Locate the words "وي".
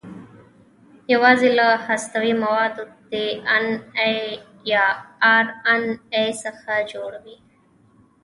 7.23-7.37